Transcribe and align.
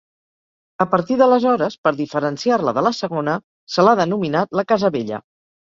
A 0.85 0.87
partir 0.93 1.17
d'aleshores, 1.19 1.77
per 1.85 1.93
diferenciar-la 1.99 2.75
de 2.79 2.87
la 2.89 2.95
segona, 3.03 3.39
se 3.77 3.87
l'ha 3.89 3.97
denominat 4.05 4.61
la 4.63 4.67
Casa 4.75 4.95
Vella. 4.99 5.27